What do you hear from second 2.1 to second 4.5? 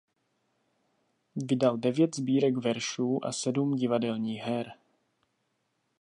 sbírek veršů a sedm divadelních